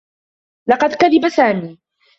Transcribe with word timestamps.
لقد 0.69 0.95
كذب 0.95 1.27
سامي. 1.29 1.79